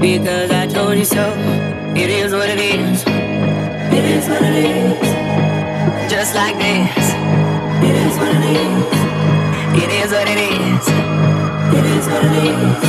Because 0.00 0.50
I 0.50 0.66
told 0.66 0.96
you 0.96 1.04
so. 1.04 1.34
It 1.94 2.08
is 2.08 2.32
what 2.32 2.48
it 2.48 2.58
is. 2.58 3.04
It 3.92 4.04
is 4.16 4.26
what 4.30 4.40
it 4.40 4.56
is. 4.64 6.10
Just 6.10 6.34
like 6.34 6.56
this. 6.56 7.04
It 7.84 7.96
is 8.06 8.16
what 8.16 8.32
it 8.32 8.44
is. 8.64 8.90
It 9.82 9.90
is 10.00 10.10
what 10.10 10.26
it 10.26 10.38
is. 10.38 10.88
It 11.76 11.84
is 11.84 12.06
what 12.08 12.24
it 12.24 12.34
is. 12.48 12.82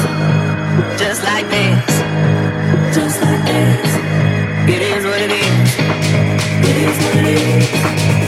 Just 0.98 1.22
like 1.26 1.50
this. 1.50 2.96
Just 2.96 3.22
like 3.22 3.44
this. 3.44 3.90
It 4.74 4.82
is 4.82 5.04
what 5.04 5.22
it 5.22 5.32
is. 5.32 5.70
It 6.70 6.78
is 6.88 6.96
what 7.04 7.16
it 7.18 7.26
is. 7.28 8.21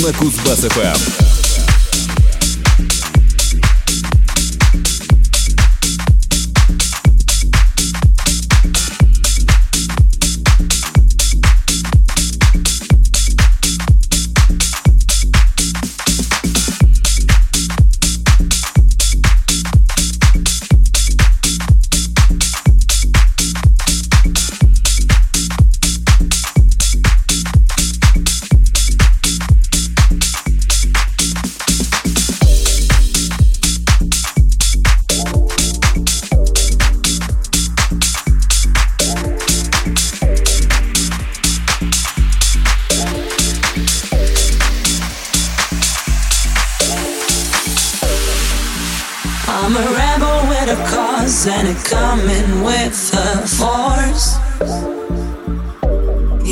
На 0.00 0.12
Кузбасс-ФМ. 0.12 1.11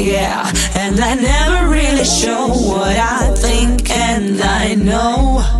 yeah. 0.00 0.50
And 0.74 0.98
I 1.00 1.14
never 1.14 1.68
really 1.68 2.04
show 2.04 2.48
what 2.48 2.96
I 2.96 3.34
think 3.34 3.90
and 3.90 4.40
I 4.40 4.74
know. 4.74 5.59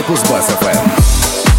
на 0.00 0.06
Кузбасс-ФМ. 0.06 1.49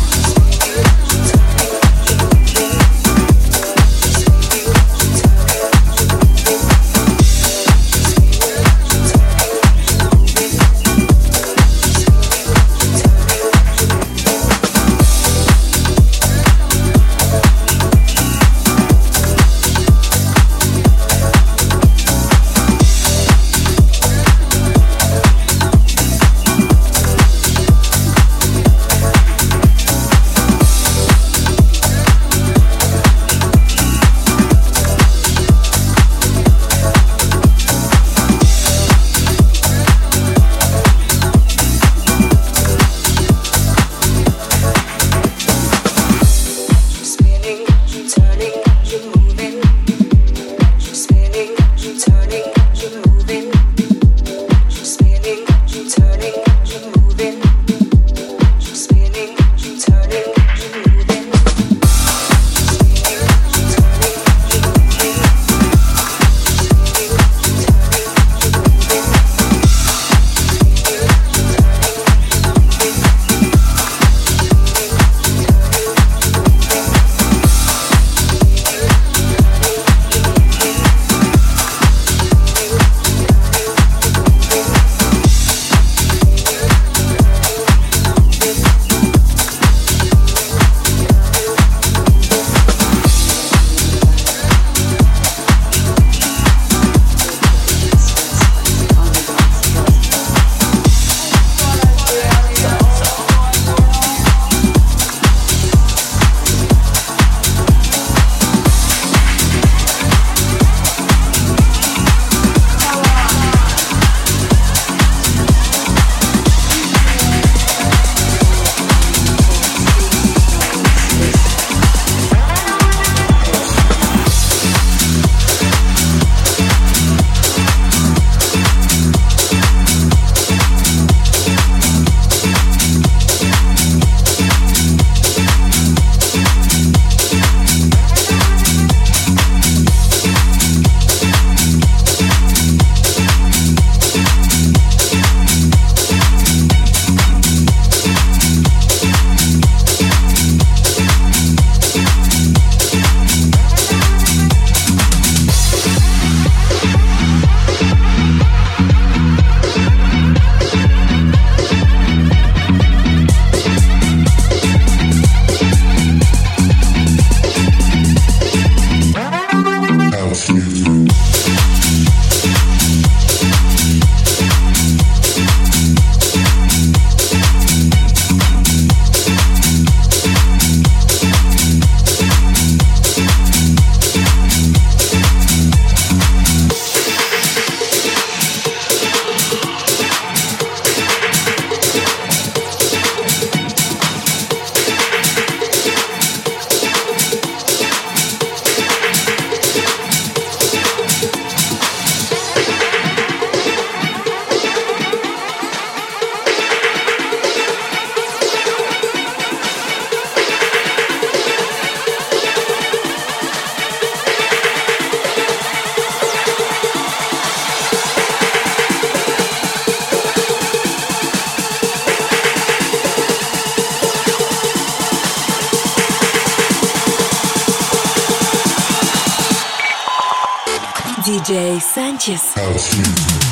DJ 231.44 231.82
Sanchez. 231.82 233.51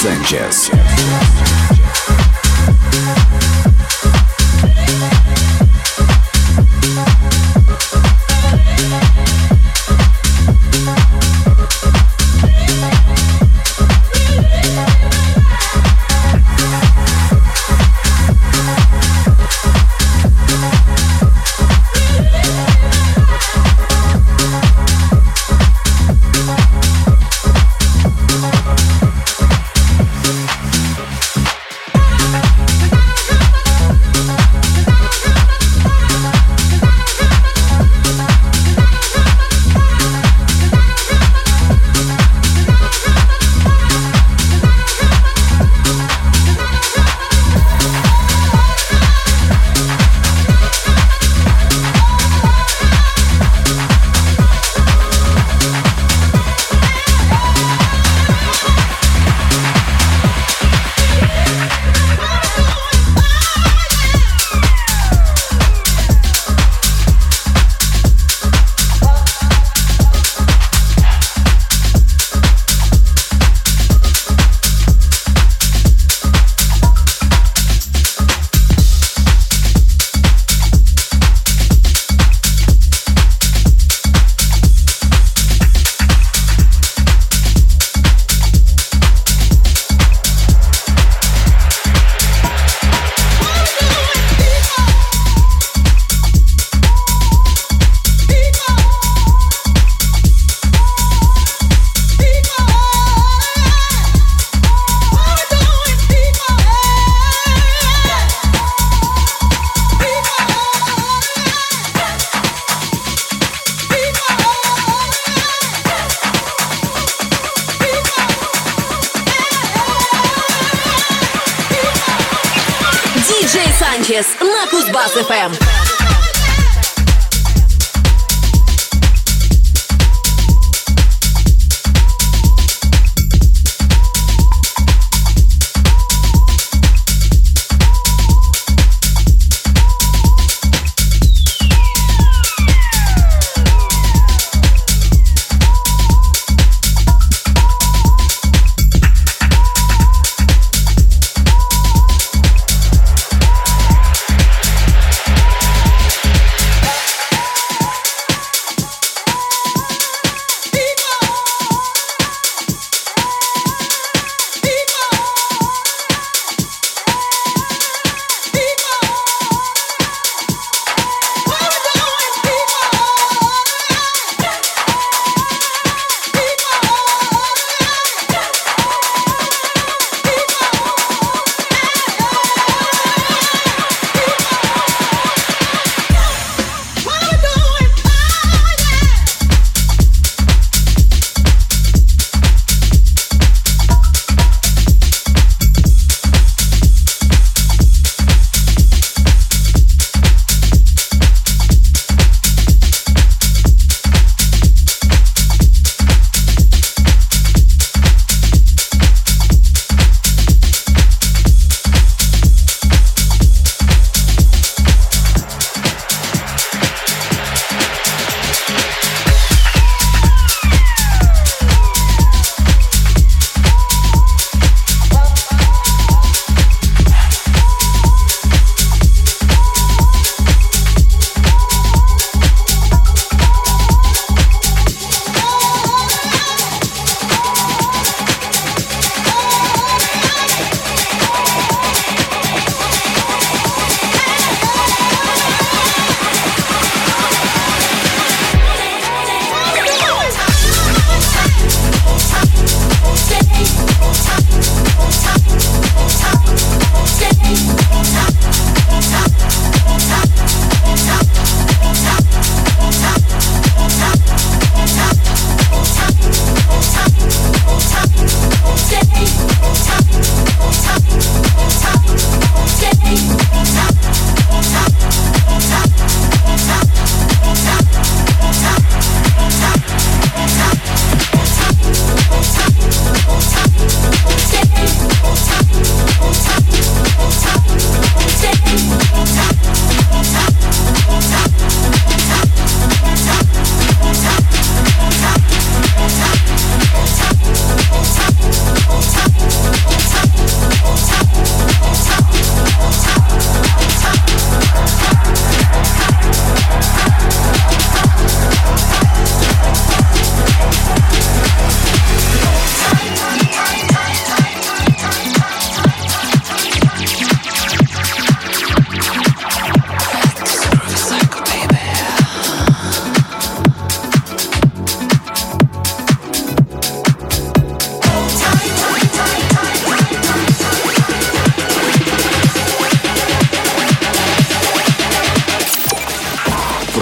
Sanchez. 0.00 0.70